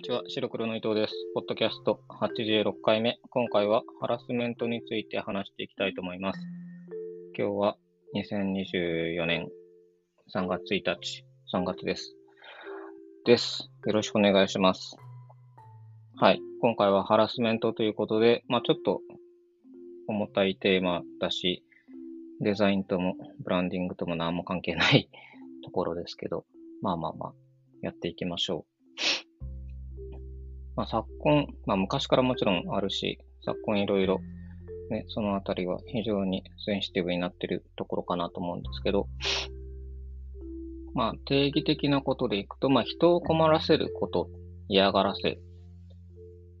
[0.00, 1.14] にちは、白黒の伊藤です。
[1.34, 3.18] ポッドキャスト86回目。
[3.28, 6.40] 今回はハラスメントについて話していきたいと思います。
[7.36, 7.76] 今日は
[8.14, 9.50] 2024年
[10.34, 12.16] 3月1日、3月です。
[13.26, 13.70] です。
[13.84, 14.96] よろしくお願いします。
[16.16, 16.40] はい。
[16.62, 19.02] 今回はハラスメントということで、まあちょっと
[20.08, 21.62] 重たいテーマだし、
[22.40, 25.10] デザインともブランディングとも何も関係ない
[25.62, 26.46] ところですけど、
[26.80, 27.34] まあまあまあ、
[27.82, 28.79] やっていきましょう。
[30.76, 34.20] まあ、昨今、まあ、昔からもちろんあるし、昨今いろいろ、
[34.90, 39.08] ね、そのあたりは非常にセンシティブになってるところかなと思うんですけど、
[40.94, 44.28] まあ、定義的なことでいくと、まあ、人を困らせること、
[44.68, 45.38] 嫌がらせ、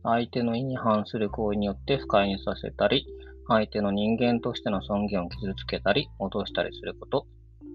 [0.02, 3.06] 相手の意に反する行為によって不快にさせたり、
[3.48, 7.26] 相手の人間としての尊厳を傷つけたり、脅したりすること、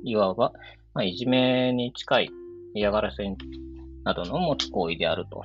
[0.03, 0.53] いわば、
[0.93, 2.29] まあ、いじめに近い
[2.73, 3.23] 嫌がらせ
[4.03, 5.43] などの持つ行為であると。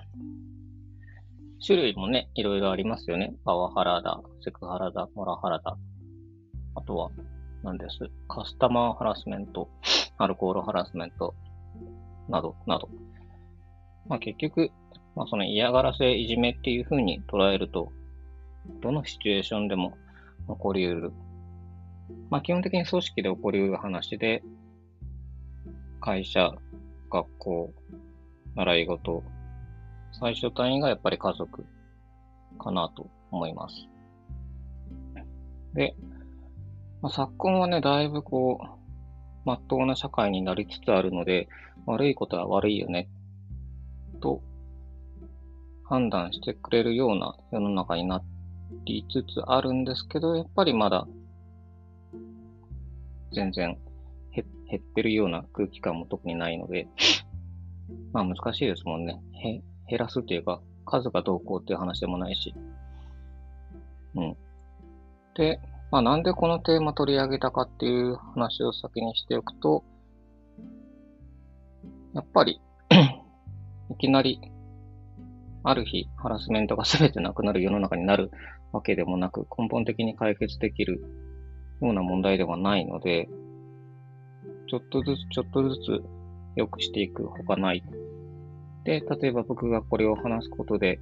[1.64, 3.34] 種類もね、いろいろありますよね。
[3.44, 5.76] パワハラだ、セクハラだ、モラハラだ。
[6.74, 7.10] あとは、
[7.62, 9.68] 何ですカスタマーハラスメント、
[10.16, 11.34] アルコールハラスメント、
[12.28, 12.88] など、など。
[14.08, 14.70] まあ結局、
[15.14, 17.92] まあその嫌がらせ、いじめっていう風に捉えると、
[18.80, 19.92] どのシチュエーションでも
[20.48, 21.12] 起こり得る。
[22.30, 24.42] まあ基本的に組織で起こり得る話で、
[26.00, 26.54] 会社、
[27.10, 27.74] 学校、
[28.56, 29.22] 習い事、
[30.12, 31.64] 最初単位がやっぱり家族
[32.58, 33.74] かなと思います。
[35.74, 35.94] で、
[37.00, 38.66] まあ、昨今はね、だいぶこう、
[39.44, 41.48] まっとうな社会になりつつあるので、
[41.86, 43.08] 悪いことは悪いよね、
[44.20, 44.42] と
[45.84, 48.22] 判断してくれるような世の中にな
[48.84, 51.06] りつつあるんですけど、やっぱりまだ
[53.32, 53.78] 全然
[54.32, 56.86] 減減ってるような空気感も特にないので、
[58.12, 59.20] まあ難しいですもんね。
[59.90, 62.54] 減らすっていうか、数がどうこうっていう話でもないし。
[64.14, 64.36] うん。
[65.34, 65.60] で、
[65.90, 69.84] まあなんでこのテーマ取り上げたかっていう話を先にしておくと、
[72.14, 72.60] やっぱり、
[73.90, 74.40] いきなり、
[75.62, 78.30] ある日、ハラスメントが全てなくなる世の中になる
[78.72, 81.00] わけでもなく、根本的に解決できる
[81.80, 83.28] ような問題ではないので、
[84.68, 86.02] ちょっとずつちょっとずつ
[86.56, 87.82] 良くしていくほかない。
[88.84, 91.00] で、例えば僕がこれを話すことで、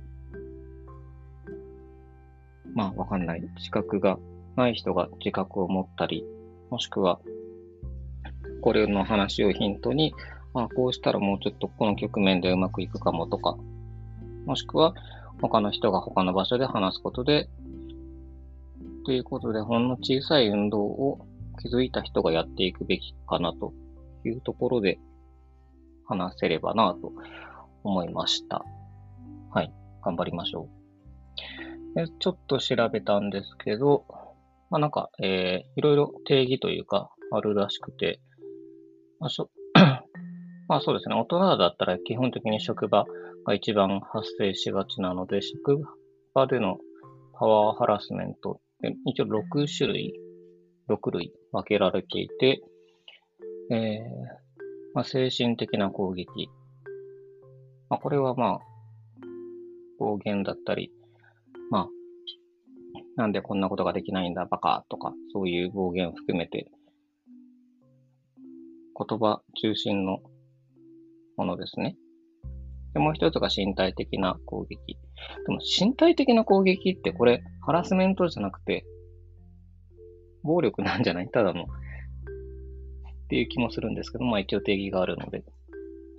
[2.75, 3.41] まあわかんない。
[3.57, 4.19] 自覚が
[4.57, 6.25] ない人が自覚を持ったり、
[6.71, 7.21] もしくは、
[8.61, 10.13] これの話をヒントに、
[10.55, 13.57] あこうしたらもうちょっとこの局面でうまくいくかもとか、
[14.45, 14.95] もしくは
[15.41, 17.49] 他の人が他の場所で話すことで、
[19.05, 21.27] ということで、ほんの小さい運動を
[21.63, 23.73] 気づいた人がやっていくべきかなと
[24.25, 24.99] いうところで
[26.07, 27.13] 話せればなと
[27.85, 28.65] 思いました。
[29.51, 29.73] はい。
[30.03, 30.69] 頑張りましょ
[31.95, 31.95] う。
[31.95, 34.05] でちょっと調べたんですけど、
[34.71, 38.21] まあなんか、えー、いろいろ定義というかあるらしくて、
[39.21, 39.51] まあ、しょ
[40.69, 41.15] まあそうですね。
[41.15, 43.07] 大人だったら基本的に職場
[43.47, 45.83] が一番発生しがちなので、職
[46.35, 46.79] 場での
[47.35, 50.15] パワーハラスメントで一応6種類、
[50.89, 52.63] 6類分けられていて、
[53.71, 54.49] えー
[54.95, 56.27] まあ、精神的な攻撃。
[57.91, 58.61] まあ、これはまあ、
[59.99, 60.93] 暴言だったり、
[61.71, 61.89] まあ、
[63.17, 66.71] なんでこんなことができないんだ、バカとか、そういう暴言を含めて、
[68.97, 70.19] 言葉中心の
[71.37, 71.97] ものですね。
[72.95, 74.99] でもう一つが身体的な攻撃。
[75.47, 78.85] でも身体的な攻撃ってこれハラスメントじゃなくて
[80.43, 81.29] 暴力なんじゃない？
[81.29, 81.63] ただの。
[81.63, 81.67] っ
[83.29, 85.45] ていう気もするんですけど、まあ一応定義があるので。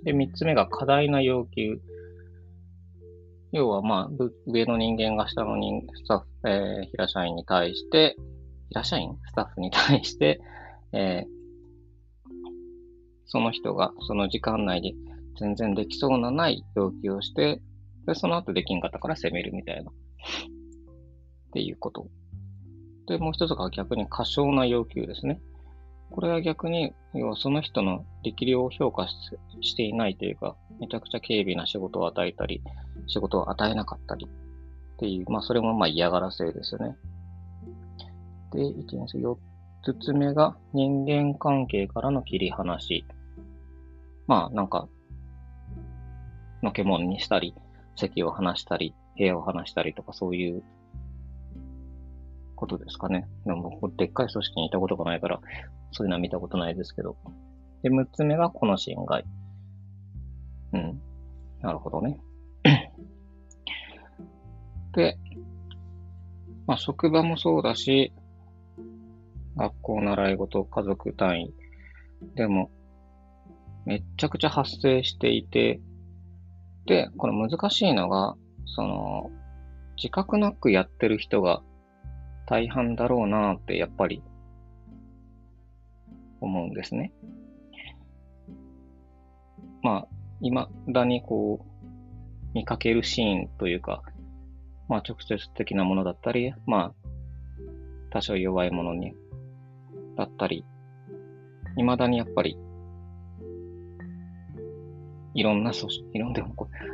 [0.04, 1.80] で、三つ目が過大な要求。
[3.52, 8.16] 要はまあ上の人間が下の人スタッフ、えー、平社員に対して、
[8.68, 9.16] 平社員？
[9.26, 10.40] スタッフに対して、
[10.92, 11.40] えー
[13.32, 14.92] その人がその時間内で
[15.38, 17.62] 全然できそうなない要求をして、
[18.04, 19.90] で、その後できんかったから責めるみたいな。
[19.90, 19.94] っ
[21.52, 22.08] ていうこと。
[23.06, 25.40] で、もう一つが逆に過小な要求ですね。
[26.10, 29.14] これは逆に、要はその人の力量を評価し
[29.60, 32.62] していないというか、めちゃくちゃ軽微な仕事を与えたり、
[33.06, 36.96] 仕事を与えなかったりっていう、まあそれもまあ嫌がらせですよね。
[38.52, 39.36] で、1、2、4
[40.00, 43.04] つ目が人間関係からの切り離し。
[44.26, 44.88] まあなんか、
[46.62, 47.54] のけもんにしたり、
[47.96, 50.62] 席を離したり、部屋を離したりとかそういう
[52.56, 53.28] ことですかね。
[53.44, 55.40] でも僕、でっかい組織にいたことがないから、
[55.92, 57.16] そういうのは見たことないですけど。
[57.82, 59.24] で、6つ目がこの侵害。
[60.72, 61.00] うん。
[61.60, 62.18] なるほどね。
[64.94, 65.18] で、
[66.66, 68.12] まあ、職場もそうだし、
[69.56, 71.54] 学校習い事、家族単位
[72.34, 72.70] でも、
[73.86, 75.80] めっちゃくちゃ発生していて、
[76.86, 79.30] で、これ難しいのが、その、
[79.96, 81.62] 自覚なくやってる人が
[82.46, 84.22] 大半だろうなってやっぱり
[86.40, 87.12] 思うんですね。
[89.82, 90.08] まあ、
[90.40, 91.70] 未だにこう、
[92.54, 94.02] 見かけるシーンというか、
[94.88, 96.94] まあ直接的なものだったり、まあ、
[98.10, 99.14] 多少弱いものに、
[100.16, 100.64] だったり、
[101.76, 102.58] 未だにやっぱり、
[105.34, 106.44] いろんな組織、いろんな、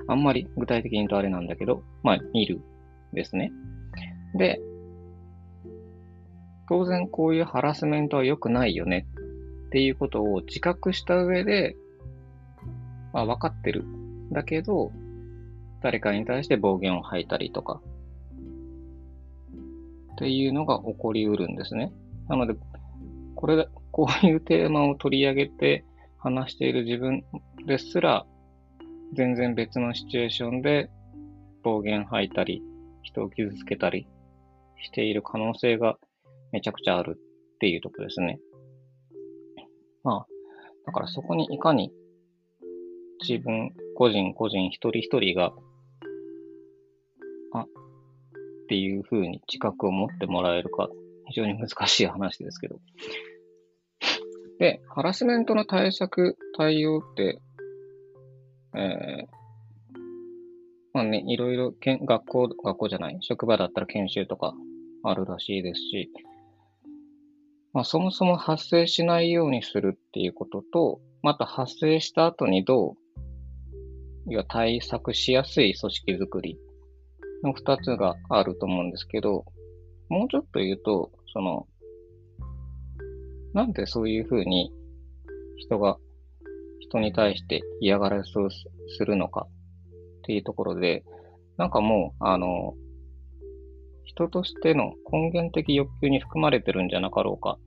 [0.09, 2.61] あんまり具体的に言うとあれなんだけど、まあ、見る
[3.15, 3.51] ですね。
[4.37, 4.61] で、
[6.69, 9.07] 当然こういうハラスメントは良くないよね
[9.77, 11.77] っていうことを自覚した上で、
[13.13, 13.85] まあ分かってる。
[14.33, 14.91] だけど、
[15.83, 17.83] 誰かに対して暴言を吐いたりとか、
[20.13, 21.93] っていうのが起こりうるんですね。
[22.27, 22.55] なので、
[23.35, 25.85] これ、こういうテーマを取り上げて
[26.17, 27.23] 話している自分
[27.67, 28.25] ですら、
[29.13, 30.89] 全然別のシチュエーションで
[31.63, 32.63] 暴言吐いたり、
[33.03, 34.09] 人を傷つけたり
[34.83, 35.99] している可能性が
[36.51, 38.39] めちゃくちゃあるっていうとこですね。
[40.07, 40.27] まあ、
[40.87, 41.93] だからそこにいかに
[43.29, 45.53] 自分、個人個人一人一人が、
[47.53, 47.67] あ、っ
[48.69, 50.89] ていう風に自覚を持ってもらえるか、
[51.27, 52.79] 非常に難しい話ですけど。
[54.61, 57.41] で、ハラスメントの対策、対応って、
[58.77, 59.27] えー、
[60.93, 64.55] まあね、いろいろけん、学校、学校じゃない、職場だったら研修とか
[65.03, 66.13] あるらしいですし、
[67.77, 72.95] まあ、そもそも発生しないようにするっていうことと、また発生した後にどう、
[74.29, 76.59] 要は対策しやすい組織づくり
[77.45, 79.45] の二つがあると思うんですけど、
[80.09, 81.67] もうちょっと言うと、その、
[83.53, 84.73] なんでそういうふうに
[85.59, 85.99] 人が、
[86.81, 89.51] 人に対して嫌がらせをするのかっ
[90.23, 91.05] ていうところで、
[91.59, 92.73] なんかもう、あの、
[94.07, 97.59] 人としての根源的欲求に含まれてるんじゃなかろうか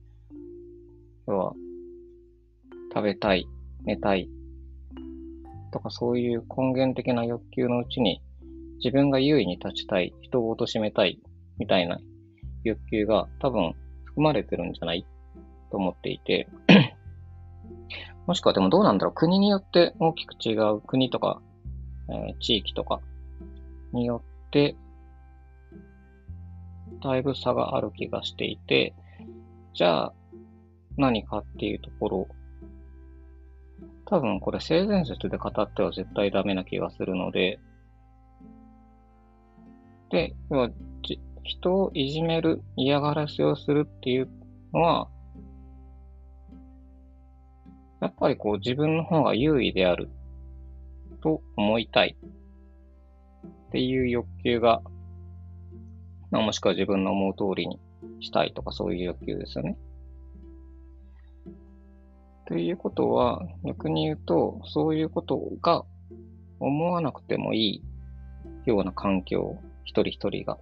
[1.30, 1.54] 要は、
[2.92, 3.46] 食べたい、
[3.84, 4.28] 寝たい、
[5.72, 8.20] とかそういう根源的な欲求のうちに、
[8.82, 11.20] 自分が優位に立ちたい、人を貶めたい、
[11.58, 12.00] みたいな
[12.64, 13.74] 欲求が多分
[14.04, 15.06] 含まれてるんじゃない？
[15.70, 16.48] と思っていて。
[18.26, 19.14] もしくはでもどうなんだろう？
[19.14, 21.40] 国によって大きく違う国とか、
[22.08, 23.00] えー、地域とか
[23.92, 24.74] によって、
[27.02, 28.94] だいぶ差がある気がしていて、
[29.74, 30.14] じゃあ、
[31.00, 32.28] 何かっていうところ、
[34.06, 37.58] 多分これ性善説で語っては絶対ダメな気がするので、
[40.10, 40.70] で、要は
[41.44, 44.28] 人をいじめる、嫌がらせをするっていう
[44.72, 45.08] のは、
[48.00, 50.08] やっぱりこう自分の方が優位である
[51.22, 52.16] と思いたい。
[53.70, 54.82] っていう欲求が、
[56.32, 57.78] まあ、もしくは自分の思う通りに
[58.20, 59.76] したいとかそういう欲求ですよね。
[62.50, 65.84] ということは、逆に言うと、そういうことが
[66.58, 67.80] 思わなくてもい
[68.66, 70.58] いような環境、一人一人が。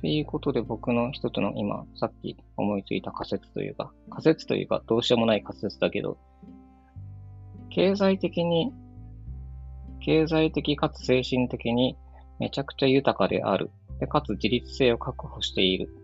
[0.00, 6.18] ということで僕の一つの今、さっき思いついた仮説というか、仮説というかどうしようもない仮説だけど、
[7.68, 8.72] 経済的に、
[10.00, 11.96] 経済的かつ精神的に
[12.40, 13.70] めちゃくちゃ豊かである。
[14.00, 15.99] でかつ自立性を確保している。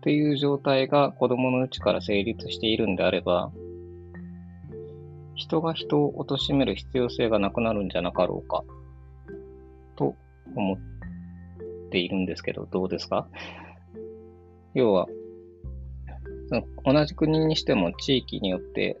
[0.00, 3.52] っていう状態が子供のうちから成立しているんであれば、
[5.34, 8.64] 人が人を貶める必要性がなくなるんじゃなかろうか、
[9.96, 10.14] と
[10.56, 10.78] 思っ
[11.90, 13.28] ているんですけど、どうですか？
[14.72, 15.06] 要は、
[16.48, 18.98] その同じ国にしても地域によって、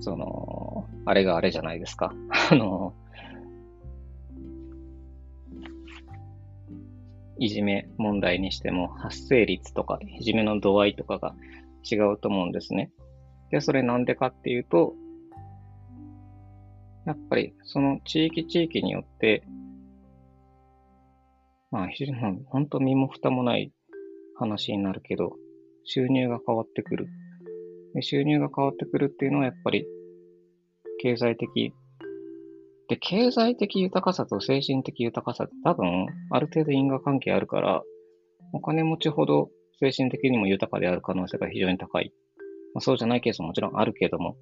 [0.00, 2.12] その、あれがあれじゃないですか。
[2.50, 2.92] あの、
[7.40, 11.34] いじめ問題にしても発生率とか、いじめの度合いとかが
[11.90, 12.92] 違うと思うんですね。
[13.50, 14.94] で、それなんでかっていうと、
[17.06, 19.42] やっぱりその地域地域によって、
[21.70, 21.88] まあ、
[22.46, 23.72] 本当身も蓋もない
[24.36, 25.32] 話になるけど、
[25.84, 27.08] 収入が変わってくる。
[27.94, 29.86] で収入が変わってくるっていうのはやっぱり
[31.00, 31.72] 経済的
[32.90, 37.84] で、経済的豊かさと精神的豊かさって多分、ある程度因果関係あるから、
[38.52, 42.12] お金持ちほど精神的にも豊かである可能性が非常に高い。
[42.74, 44.36] まあ、そうじゃないケースももちろんあるけども。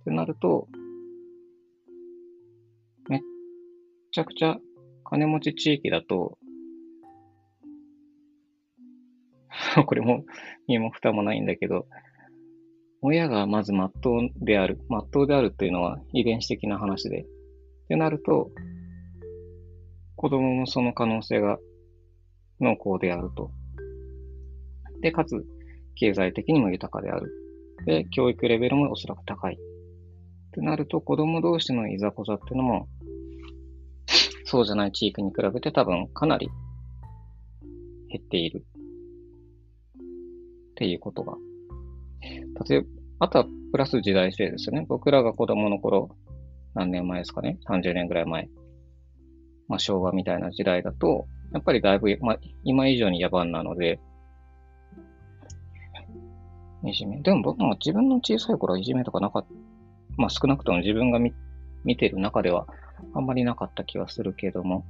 [0.00, 0.66] ってなると、
[3.08, 3.20] めっ
[4.10, 4.56] ちゃくちゃ
[5.04, 6.38] 金持ち地域だと、
[9.86, 10.24] これも、
[10.66, 11.86] 身も蓋もないんだけど、
[13.00, 14.80] 親がまず真っ当である。
[14.88, 17.26] 真っ当であるっていうのは遺伝子的な話で。
[17.90, 18.52] ってなると、
[20.14, 21.58] 子供もその可能性が
[22.60, 23.50] 濃厚であると。
[25.00, 25.44] で、かつ、
[25.96, 27.32] 経済的にも豊かである。
[27.86, 29.54] で、教育レベルもおそらく高い。
[29.54, 29.58] っ
[30.52, 32.88] てなると、子供同士のいざこざっていうのも、
[34.44, 36.48] そうじゃない地域に比べて多分かなり
[38.08, 38.64] 減っている。
[39.94, 40.04] っ
[40.76, 41.36] ていうことが。
[42.68, 42.86] 例えば、
[43.18, 44.86] あとはプラス時代性ですよね。
[44.88, 46.14] 僕らが子供の頃、
[46.74, 48.48] 何年前ですかね ?30 年ぐらい前。
[49.68, 54.00] まあ、昭和みたいな時代だと、やっぱりだいぶ、まあ、今以上に野蛮なので、
[56.84, 57.20] いじめ。
[57.20, 59.48] でも僕も自分の小さい頃はいじめとかなかった。
[60.16, 61.32] まあ少なくとも自分が見
[61.84, 62.66] 見てる中では
[63.14, 64.84] あんまりなかった気はするけども、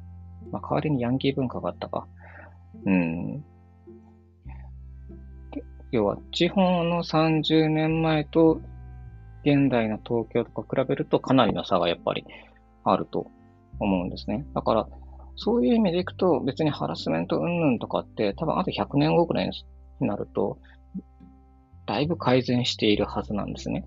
[0.52, 2.06] まあ代わりにヤンキー文化があったか。
[2.86, 3.44] うん。
[5.90, 8.60] 要は地方の30年前と
[9.44, 12.24] 現代の東京とか比べるとかなりの差がやっぱり
[12.84, 13.26] あると
[13.78, 14.46] 思うんですね。
[14.54, 14.88] だから、
[15.36, 19.50] そういう意味でいくと別にハラスメント云々とかって多分あと100年後くらい
[20.00, 20.58] になると
[21.90, 23.84] だいぶ改善しているはずなんですね。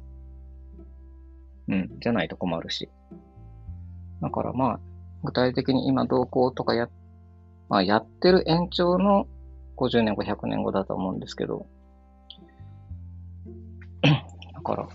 [1.69, 1.99] うん。
[2.01, 2.89] じゃないと困るし。
[4.21, 4.79] だからまあ、
[5.23, 6.89] 具体的に今同行とかや、
[7.69, 9.25] まあやってる延長の
[9.77, 11.65] 50年後、100年後だと思うんですけど。
[14.03, 14.87] だから、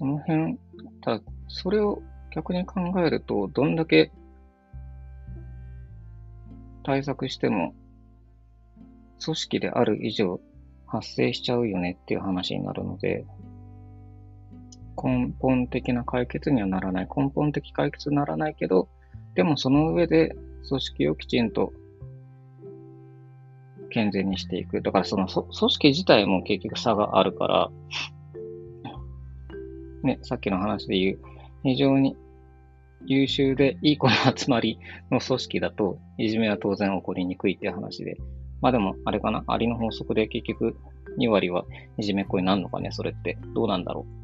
[0.00, 0.58] その辺、
[1.02, 2.02] ただ、それを
[2.34, 4.10] 逆に考えると、どんだけ
[6.82, 7.74] 対策しても、
[9.22, 10.40] 組織である以上、
[10.86, 13.26] 発生しちゃうよねっていう話になるので、
[14.96, 17.08] 根本的な解決にはならない。
[17.14, 18.88] 根本的解決にならないけど、
[19.34, 20.34] でもその上で
[20.66, 21.74] 組織をきちんと
[23.90, 24.80] 健全にしていく。
[24.80, 27.70] だからその組織自体も結局差があるから、
[30.02, 31.18] ね、さっきの話で言う、
[31.62, 32.16] 非常に
[33.06, 34.78] 優秀でいい子の集まり
[35.10, 38.16] の組織だと、いじめは当然起こりにくいっていう話で、
[38.60, 40.76] まあでも、あれかな、アリの法則で結局
[41.18, 41.64] 2割は
[41.98, 43.38] いじめっ子になるのかね、それって。
[43.54, 44.20] どうなんだろう。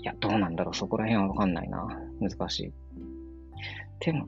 [0.00, 0.74] いや、どうなんだろう。
[0.74, 1.86] そこら辺はわかんないな。
[2.20, 2.72] 難しい。
[4.00, 4.26] でも、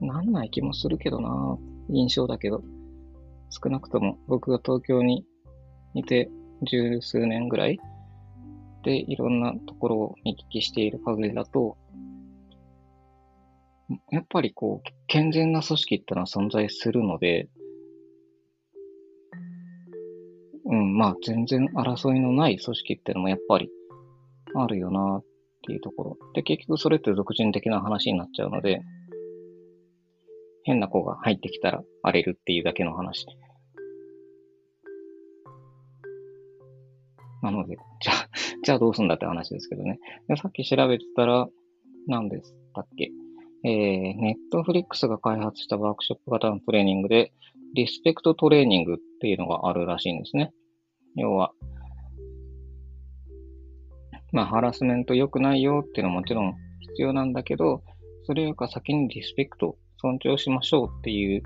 [0.00, 1.58] なんない気もするけどな。
[1.88, 2.62] 印象だけど。
[3.50, 5.26] 少なくとも僕が東京に
[5.94, 6.30] いて
[6.62, 7.78] 十数年ぐらい
[8.82, 11.76] でいろんなところを見聞きしている限りだと、
[14.10, 17.48] やっぱりこう、健全な組織ってのは存在するので、
[20.64, 23.68] うん、まあ全然争いのない組織ってのもやっぱり
[24.54, 25.24] あるよなっ
[25.66, 26.16] ていうところ。
[26.34, 28.80] で、結局それって俗人的な話になっちゃうので、
[30.64, 33.26] 変な子が入ってきたら荒れるっていうだけの話。
[37.42, 38.28] なので、じゃあ、
[38.62, 39.98] じゃあどうすんだって話ですけどね。
[40.28, 41.48] でさっき調べてたら、
[42.06, 43.10] 何でしたっけ？
[43.64, 47.32] えー、ネットフリックスが開発したワークショップ型のトレーニングで、
[47.74, 50.52] リスペクトトレーニングっていうのがあるらしいんですね。
[51.16, 51.52] 要は、
[54.32, 57.82] まあ、ハラスメント良くないよっていうのはもちろん必要なんだけど、
[58.24, 61.42] それよりか先にリスペクト、尊重しましょうっていう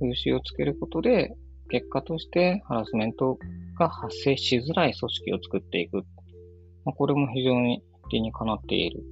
[0.00, 1.34] 風習をつけることで、
[1.70, 3.38] 結果としてハラスメント
[3.78, 6.04] が発生しづらい組織を作っていく。
[6.88, 9.04] まあ、これも非常に理にかなっている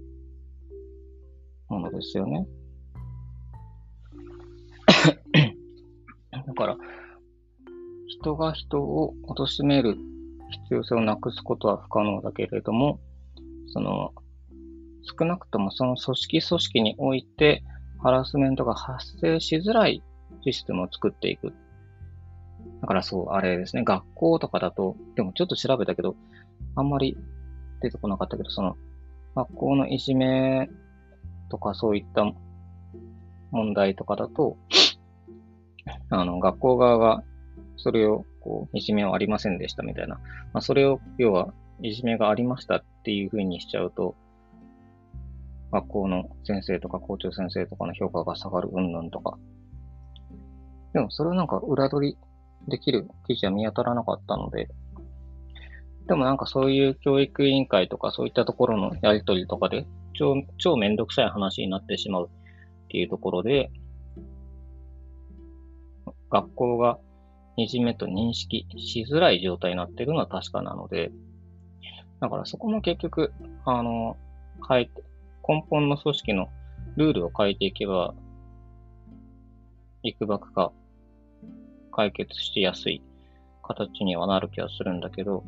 [1.68, 2.46] ものですよね。
[6.32, 6.78] だから、
[8.08, 9.98] 人が人を貶める
[10.62, 12.98] 必要性をなくすことは不可能だけれども、
[13.66, 14.14] その、
[15.02, 17.62] 少なくともその組織組織において
[17.98, 20.02] ハラスメントが発生しづらい
[20.46, 21.52] システムを作っていく。
[22.80, 26.16] だからそう、あれですね、学校とかだと、でもちょっと調べたけど、
[26.74, 27.18] あんまり
[27.80, 28.76] 出てこなかったけど、その、
[29.34, 30.68] 学校のいじめ
[31.50, 32.24] とかそういった
[33.50, 34.56] 問題とかだと、
[36.10, 37.22] あの、学校側が
[37.76, 40.16] それを、こう、いじめはありませんでしたみたいな。
[40.52, 41.52] まあ、それを、要は、
[41.82, 44.14] いじめがありましたっていう風にしちゃうと、
[45.72, 49.38] 学校の先生とか校長先生とかの評価が下がる云々とか。
[50.94, 52.18] でも、それはなんか裏取り
[52.68, 54.68] できる記事は見当たらなかったので、
[56.06, 63.70] でもなんかそういう教育委員会とかそういったところのやりとりとかで超、超めんどくさい話になってしまうっていうところで、
[66.30, 66.98] 学校が
[67.56, 71.10] いじめと認識しづらい状態になってるのは確かなので、
[72.20, 73.32] だからそこも結局、
[73.64, 74.16] あの、
[74.68, 75.02] 変えて、
[75.46, 76.48] 根本の組織の
[76.96, 78.14] ルールを変えていけば、
[80.02, 80.72] いくばくか
[81.92, 83.02] 解決しやすい
[83.62, 85.44] 形にはなる気がするんだけど、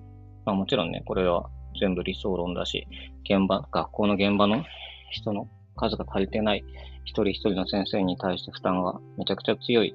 [0.48, 2.88] まあもちろんね、これは全部理想論だし、
[3.24, 4.64] 現場、学校の現場の
[5.10, 6.64] 人の数が足りてない、
[7.04, 9.94] 一人一人の先生に対して負担がめちゃくちゃ強い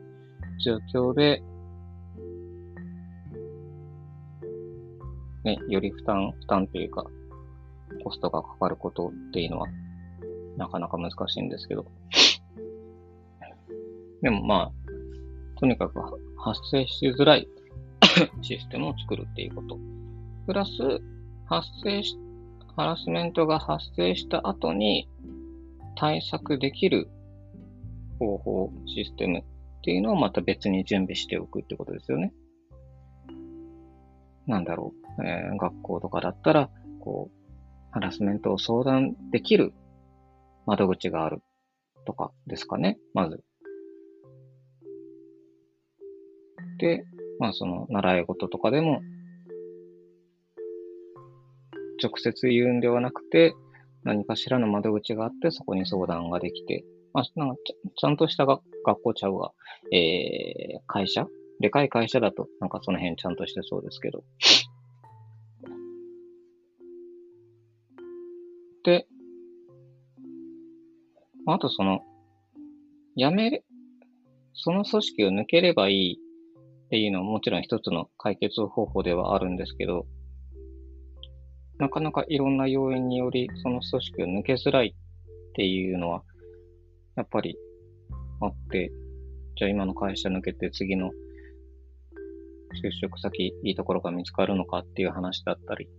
[0.63, 1.41] 状況で、
[5.43, 7.03] ね、より負担、負担というか、
[8.03, 9.67] コストがかかることっていうのは、
[10.55, 11.87] なかなか難しいんですけど。
[14.21, 14.71] でもまあ、
[15.59, 15.99] とにかく
[16.37, 17.47] 発生しづらい
[18.43, 19.92] システムを作るっていうこと。
[20.45, 20.71] プラス、
[21.45, 22.17] 発生し、
[22.75, 25.07] ハラスメントが発生した後に
[25.95, 27.07] 対策できる
[28.19, 29.43] 方法、システムっ
[29.83, 32.33] ていうのをまた別に準備しておくってことですよね。
[34.45, 35.25] なんだろう。
[35.25, 36.69] えー、学校とかだったら、
[36.99, 37.43] こう、
[37.91, 39.73] ハラスメントを相談できる
[40.65, 41.41] 窓口がある
[42.05, 43.43] とかですかね、まず。
[46.79, 47.05] で、
[47.39, 49.01] まあその習い事とかでも、
[52.01, 53.55] 直接言うんではなくて、
[54.03, 56.83] 何かしらの窓口があって、そこに相談ができて、
[57.13, 58.61] まあ、なんかちちゃんとした学
[59.01, 59.51] 校ちゃうが、
[59.91, 61.27] えー、会社？
[61.59, 64.23] でかい会社だと、なんかその辺ちゃんとしてそうですけど。
[68.83, 69.07] で、
[71.45, 72.01] あとその、
[73.15, 73.63] 辞めれ、
[74.53, 76.19] その組織を抜ければいい
[76.85, 80.05] っていうのはもちろん一つの解決方法ではあるんですけど、
[81.83, 86.23] なかなかいろんな要因によりその組織を抜けづらいっていうのは、
[87.17, 87.57] やっぱり
[88.39, 88.89] あって、
[89.57, 91.09] じゃあ今の会社抜けて次の
[92.81, 95.89] 就職先、いいところが見つかるのかっていう話だったり、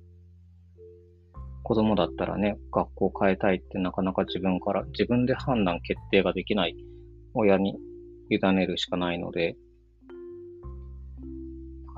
[1.62, 6.74] 子供だったらね、学校変えたいってなかなか自分から、自分で判断決定ができない
[7.34, 7.76] 親に
[8.30, 9.54] 委ねるしかないので、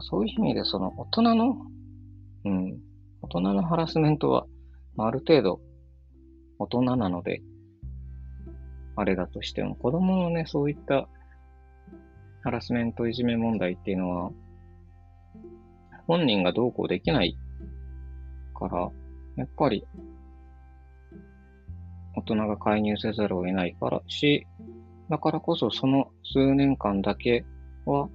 [0.01, 1.57] そういう意味でその大人の、
[2.47, 2.81] うん、
[3.27, 4.47] 大人のハラスメントは、
[4.95, 5.61] まあ、ある程度
[6.61, 7.43] 大人なので、
[8.95, 11.09] あれだとしても、子供のね、そういった
[12.45, 14.31] ハラスメントいじめ問題っていうのは、
[16.07, 17.37] 本人がどうこうできない
[18.55, 18.89] から、
[19.37, 19.85] やっぱり、
[22.15, 24.47] 大人が介入せざるを得ないからし、
[25.11, 27.45] だからこそその数年間だけ
[27.87, 28.09] は、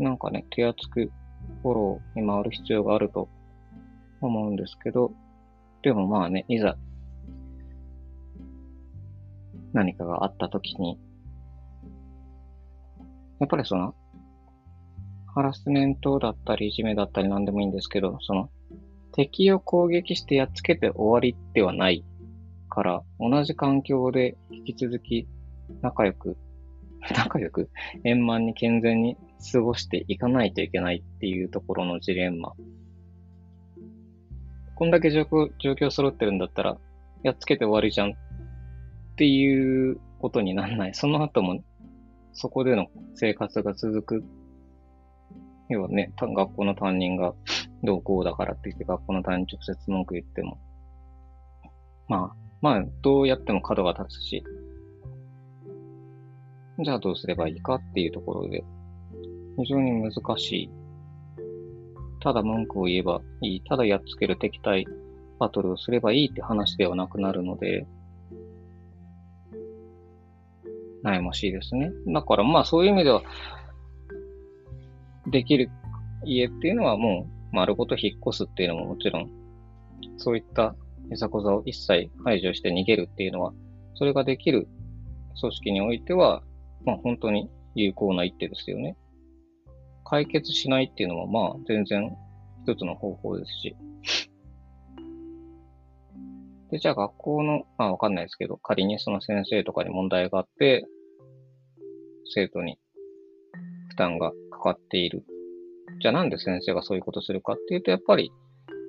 [0.00, 1.12] なんかね、手厚く
[1.62, 3.28] フォローに回る必要があると
[4.26, 5.12] 思うんですけど、
[5.82, 6.76] でもまあね、いざ
[9.74, 10.98] 何かがあった時に、
[13.40, 13.94] やっぱりその、
[15.34, 18.50] ハラスメントだったり、いじめだったり何でもいいんですけど、その、
[19.12, 22.04] 敵を攻撃してやっつけて終わりではない
[22.68, 25.26] から、同じ環境で引き続き
[25.82, 26.36] 仲良く、
[27.16, 27.68] 仲良く
[28.04, 29.16] 円満に健全に
[29.52, 32.54] 過ごしていかないといけないっていうところのジレンマ。
[34.74, 36.78] こんだけ状況、状況揃ってるんだったら、
[37.22, 38.14] やっつけて終わりじゃんっ
[39.16, 40.94] ていうことにならない。
[40.94, 41.62] その後も、
[42.32, 44.24] そこでの生活が続く。
[45.68, 47.34] 要はね、学校の担任が
[47.82, 50.58] どうこうだからって言って学校の担任直接文句言っても、
[52.08, 54.44] まあ、まあ、どうやっても角が立つし、
[56.82, 58.64] じゃあどうすればいいかっていうところで、
[59.58, 60.70] 非常に難しい。
[62.24, 63.60] ただ文句を言えばいい。
[63.60, 64.86] ただやっつける敵対
[65.38, 67.86] バトルをすればいいって話ではなくなるので、
[71.04, 71.92] 悩ましいですね。
[72.06, 73.22] だからまあそういう意味では、
[75.26, 75.68] できる
[76.24, 79.30] 家っていうのはもう丸ごと引っ越すっていうのももちろん、
[80.16, 80.74] そういった
[81.12, 83.52] いざこざを一切排除して逃げるっていうのは、
[83.96, 84.66] それができる
[85.38, 86.42] 組織においては、
[86.86, 88.96] まあ本当に有効な一手ですよね。
[90.04, 92.16] 解決しないっていうのもまあ全然
[92.66, 93.76] 一つの方法ですし。
[96.70, 100.86] で、じゃあ学校の、まあわかんないですけど、仮にその先生とかに問題があって、
[102.34, 102.78] 生徒に
[103.90, 105.24] 負担がかかっている。
[106.00, 108.32] じゃあなんで先生がそういうことするかっていうと、やっぱり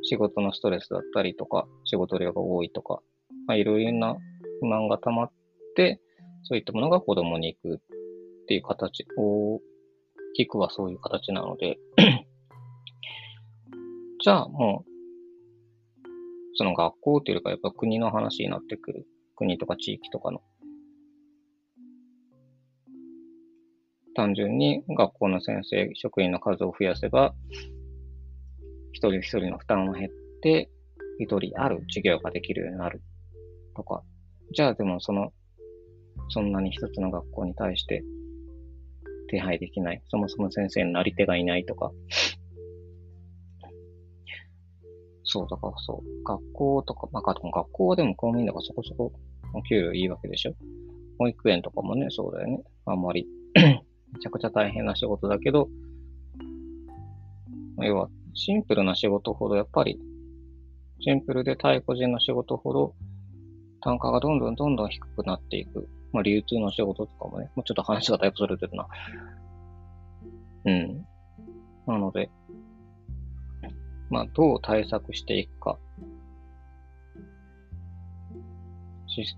[0.03, 3.01] 仕事のストレスだったりとか、仕事量が多いとか、
[3.45, 4.15] まあいろいろな
[4.61, 5.31] 不満が溜まっ
[5.75, 6.01] て、
[6.43, 9.59] そういったものが子供に行くっていう形を、
[10.35, 11.77] 大きくはそういう形なので
[14.21, 14.89] じゃあもう、
[16.55, 19.05] その学校っていうかやっぱ国の話になってくる。
[19.35, 20.41] 国とか地域とかの。
[24.15, 27.35] 単純に学校の先生、職員の数を増やせば、
[28.93, 30.71] 一人一人の負担が減って、
[31.19, 33.01] 一人ある授業ができるようになる。
[33.75, 34.01] とか。
[34.53, 35.33] じゃあでもその
[36.29, 38.03] そんなに一つの学校に対して
[39.35, 40.01] 手配できない。
[40.07, 41.91] そもそも先生になり手がいないとか。
[45.23, 46.23] そう、だからそう。
[46.23, 49.11] 学校とか、まあ、学校はでも公務員だからそこそこ
[49.53, 50.53] お給料いいわけでしょ。
[51.17, 52.63] 保育園とかもね、そうだよね。
[52.85, 53.81] あんまり め
[54.21, 55.67] ちゃくちゃ大変な仕事だけど、
[57.81, 59.99] 要は、シンプルな仕事ほどやっぱり、
[61.01, 62.95] シンプルで対個人の仕事ほど、
[63.81, 65.89] 単価がどんどんどんどん低くなっていく。
[66.15, 68.87] まあ、流通の仕事とかもね、もうちょっと話がだいぶそれてるな。
[70.63, 71.05] うん。
[71.85, 72.31] なので、
[74.09, 75.77] まあ、どう対策していくか。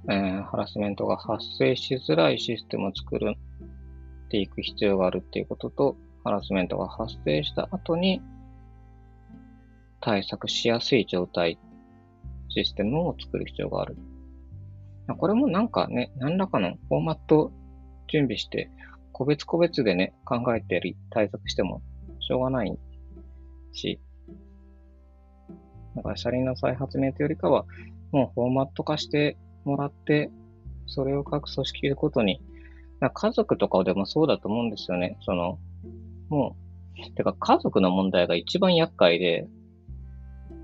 [0.09, 3.33] えー、ハラスメントが発生しづらいシステムを作る
[4.25, 8.21] っていく必要があるっていうことと、ハラスメントが発生した後に
[9.99, 11.57] 対策しやすい状態、
[12.49, 13.97] システムを作る必要がある。
[15.15, 17.51] これもなんかね、何らかのフォーマット
[18.07, 18.69] 準備して、
[19.11, 21.81] 個別個別でね、考えてり対策しても
[22.19, 22.77] しょうがない
[23.71, 23.99] し、
[25.95, 27.65] だから車輪の再発明というよりかは、
[28.11, 30.29] もうフォーマット化してもらって、
[30.85, 32.41] それを各組織ごとに、
[33.13, 35.17] 家族とかでもそうだと思うんですよね。
[35.21, 35.59] その、
[36.29, 36.55] も
[37.11, 39.47] う、てか家族の問題が一番厄介で、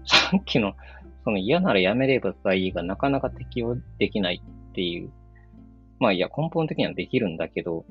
[0.05, 0.73] さっきの、
[1.23, 5.11] その嫌ならやめればいいがなかなか適用できないっていう。
[5.99, 7.85] まあいや、根本的にはできるんだけど、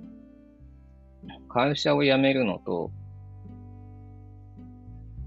[1.49, 2.91] 会社を辞めるのと、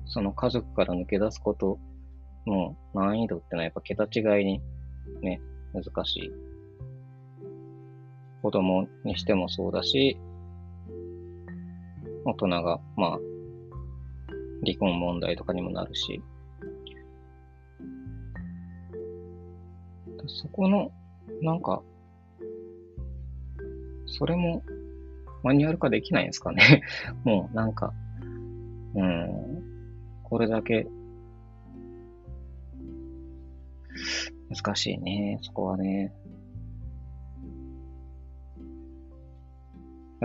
[0.05, 1.79] その家族から抜け出すこと
[2.45, 4.61] の難易度ってのはやっぱ桁違いに
[5.21, 5.41] ね、
[5.73, 6.31] 難しい。
[8.41, 10.19] 子供にしてもそうだし、
[12.25, 13.19] 大人が、まあ、
[14.63, 16.21] 離婚問題とかにもなるし、
[20.27, 20.91] そこの、
[21.41, 21.81] なんか、
[24.05, 24.63] それも
[25.43, 26.83] マニュアル化できないんですかね。
[27.23, 27.93] もうなんか、
[28.95, 29.63] うん、
[30.23, 30.87] これだけ、
[34.49, 36.13] 難しいね、そこはね。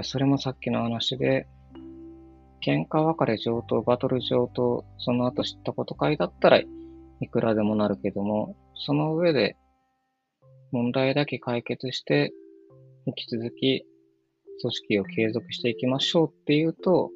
[0.02, 1.46] それもさっきの話で、
[2.62, 6.66] 喧嘩別れ上等、バトル上等、その後知ったこと会だったらい
[7.30, 9.56] くらでもなるけども、その上で
[10.72, 12.32] 問題だけ解決して、
[13.06, 13.86] 引き続き
[14.60, 17.10] 組織を継続していきましょうっていうと、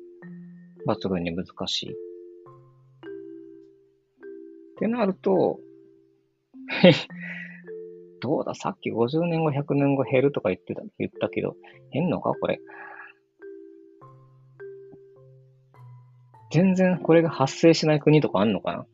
[0.86, 1.92] 抜群に難しい。
[1.92, 1.94] っ
[4.78, 5.60] てなると、
[8.20, 11.56] どうだ、さっき50年後、100年後減るとか言ってた、言ったけど、
[11.92, 12.60] 減んのかこれ。
[16.50, 18.86] 全然これが発生しない国とかあんのかな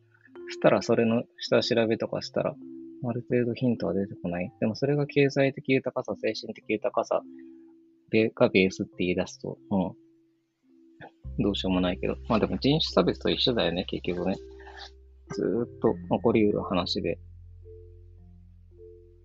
[0.47, 2.55] そしたらそれの下調べとかしたら、
[3.03, 4.51] ある程度ヒントは出てこない。
[4.59, 7.21] でもそれが経済的豊かさ、精神的豊かさ
[8.11, 11.43] がベースって言い出すと、うん。
[11.43, 12.15] どうしようもないけど。
[12.27, 14.35] まあでも人種差別と一緒だよね、結局ね。
[15.33, 17.17] ずーっと起こり得る話で。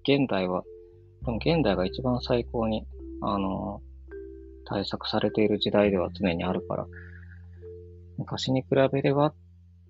[0.02, 0.62] 現代は、
[1.24, 2.86] でも現代が一番最高に、
[3.22, 4.12] あのー、
[4.66, 6.86] 対策されている時代では常にあるから、
[8.16, 9.34] 昔に比べれば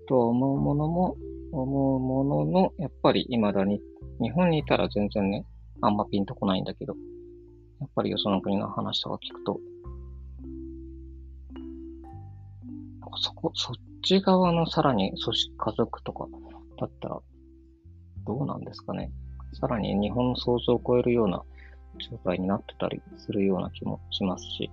[0.08, 1.16] と思うものも、
[1.52, 3.80] 思うものの、やっぱり未だに、
[4.20, 5.44] 日本にいたら全然ね、
[5.80, 6.94] あんまピンとこないんだけど、
[7.80, 9.60] やっぱりよその国の話とか聞くと、
[13.18, 16.26] そこ、そっち側のさらに組織、家族とか
[16.78, 17.18] だったら、
[18.26, 19.10] どうなんですかね。
[19.52, 21.42] さらに日本の想像を超えるような
[22.10, 24.70] 状態になってたりするような気もしますし、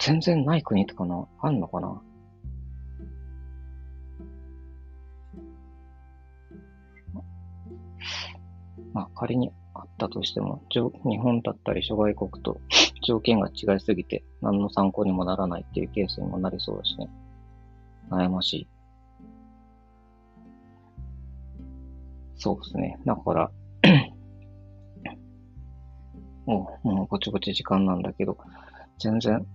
[0.00, 2.02] 全然ない国とかな、あんのかな
[8.96, 10.80] まあ、仮にあったとしても、日
[11.18, 12.62] 本だったり諸外国と
[13.06, 17.10] 条件が違いすぎて何の参考にもならないっていうケースにもなりそうだしね。
[18.08, 18.68] 悩ましい。
[22.36, 22.98] そうですね。
[23.04, 23.50] だから
[26.46, 28.38] もう、もうぼちぼち時間なんだけど、
[28.98, 29.46] 全然、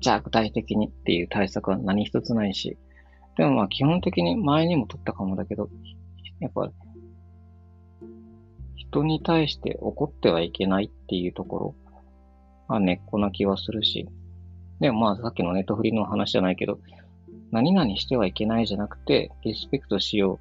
[0.00, 2.78] じゃあ具体的にっていう対策は何一つないし、
[3.36, 5.68] でもまあ基本的に前にも取ったかもだけど、
[6.40, 6.72] やっぱ
[8.90, 11.74] 人に対して怒ってはいけないっていうところ
[12.68, 14.08] が根っこな気はするし、
[14.80, 16.78] でもまあさっきのネットフリの話じゃないけど、
[17.50, 20.40] 何々してはいけないじゃなくて、リスペクトしよ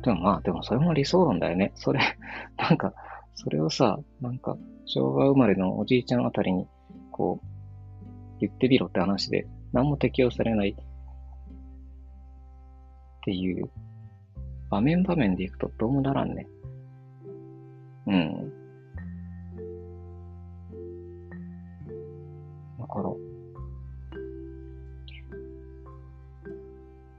[0.00, 0.02] う。
[0.04, 1.72] でもまあ、でもそれも理想論だよね。
[1.76, 2.00] それ、
[2.58, 2.92] なんか、
[3.34, 6.66] それをさ、なんか、昭和生まれのおじいちゃんあたりに、
[7.10, 7.46] こう、
[8.40, 10.74] 言ってみろって話で、何も適用されないっ
[13.24, 13.70] ていう、
[14.70, 16.46] 場面場面でいくとどうもならんね。
[18.06, 18.52] うん。
[22.78, 23.10] だから、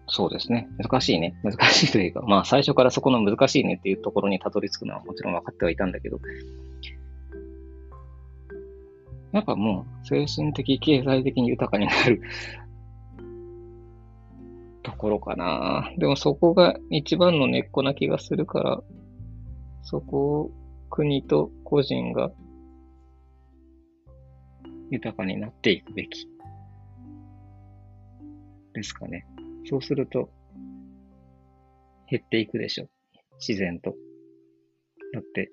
[0.08, 0.70] そうですね。
[0.78, 1.36] 難しいね。
[1.44, 6.20] 難しいというか、まあ最初からそこの難しいねっていうところにたどり着くのはもちろん分かってはいたんだけど、
[9.34, 12.22] やっぱもう精神的、経済的に豊かになる
[14.84, 15.92] ところかな。
[15.98, 18.82] でもそこが一番の根っこな気がするから、
[19.84, 20.52] そこを
[20.90, 22.32] 国と個人が
[24.92, 26.28] 豊かになっていくべき
[28.74, 29.26] ですかね。
[29.70, 30.30] そうすると、
[32.10, 32.88] 減っていくでしょ。
[33.40, 33.96] 自然と。
[35.14, 35.50] だって、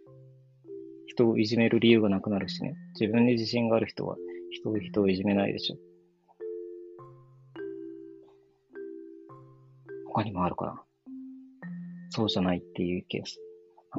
[1.06, 2.74] 人をいじめる理由がなくなるしね。
[3.00, 4.16] 自分に自信がある人は、
[4.50, 5.76] 人を人をいじめないでしょ。
[10.06, 10.82] 他にもあるかな。
[12.10, 13.40] そうじゃないっていうケース。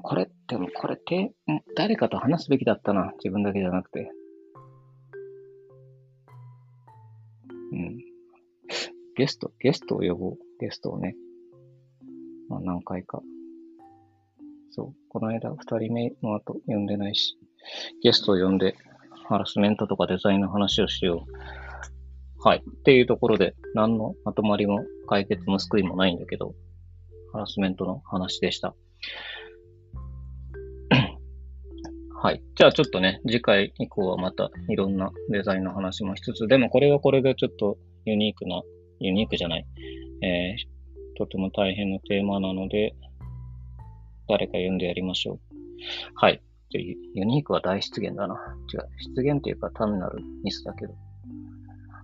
[0.01, 1.33] これ、でもこれって、
[1.75, 3.13] 誰かと話すべきだったな。
[3.17, 4.11] 自分だけじゃなくて。
[7.71, 7.97] うん。
[9.15, 10.37] ゲスト、ゲストを呼ぼう。
[10.59, 11.15] ゲストをね。
[12.49, 13.21] まあ何回か。
[14.71, 14.95] そう。
[15.09, 17.37] この間二人目の後呼んでないし、
[18.01, 18.75] ゲストを呼んで
[19.27, 22.39] ハラスメントとかデザインの話をしよう。
[22.39, 22.63] はい。
[22.67, 26.55] っていうところで、何のまとまりも解決も救いもないんだけど、
[27.31, 28.75] ハラスメントの話でした。
[32.23, 32.41] はい。
[32.55, 38.61] じゃあちょっとね、次回以降はまたいろんなデザインの話もしつつ、でもこれはこれでちょっとユニークな
[39.01, 39.65] ユニークじゃない、
[40.21, 42.95] えー、とても大変なテーマなので、
[44.29, 45.39] 誰か読んでやりましょう。
[46.15, 46.41] はい。
[46.69, 48.35] ユニークは大出現だな。
[48.73, 48.87] 違う。
[49.17, 50.93] 出現っていうか単なるミスだけど。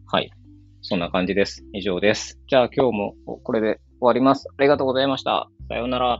[0.05, 0.29] はい。
[0.81, 1.63] そんな感じです。
[1.71, 2.37] 以上です。
[2.49, 4.49] じゃあ今日もこれで終わります。
[4.57, 5.49] ありがとうございました。
[5.69, 6.19] さようなら。